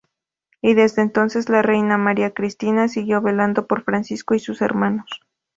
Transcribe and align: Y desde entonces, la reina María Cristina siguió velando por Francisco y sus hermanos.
Y 0.63 0.73
desde 0.73 1.03
entonces, 1.03 1.47
la 1.49 1.61
reina 1.61 1.95
María 1.95 2.31
Cristina 2.33 2.87
siguió 2.87 3.21
velando 3.21 3.67
por 3.67 3.83
Francisco 3.83 4.33
y 4.33 4.39
sus 4.39 4.63
hermanos. 4.63 5.21